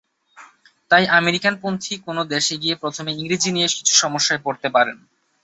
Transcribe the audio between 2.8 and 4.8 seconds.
প্রথমে ইংরেজি নিয়ে কিছু সমস্যায় পড়তে